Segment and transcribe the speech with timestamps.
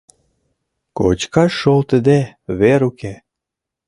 [0.97, 2.19] Кочкаш шолтыде
[2.59, 3.13] вер уке.